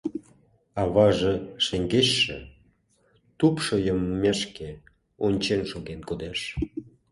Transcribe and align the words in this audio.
Аваже 0.81 1.33
шеҥгечше 1.65 2.37
тупшо 3.39 3.75
йоммешке 3.87 4.69
ончен 5.25 5.61
шоген 5.71 6.01
кодеш. 6.09 6.39